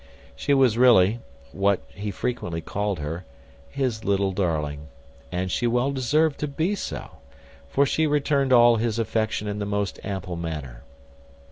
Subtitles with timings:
[0.35, 1.19] She was really,
[1.51, 3.23] what he frequently called her,
[3.69, 4.87] his little darling,
[5.31, 7.17] and she well deserved to be so;
[7.69, 10.81] for she returned all his affection in the most ample manner.